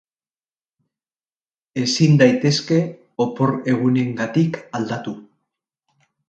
Ezin 1.81 2.17
daitezke 2.21 2.79
opor 3.27 3.53
egunengatik 3.75 4.59
aldatu. 4.81 5.15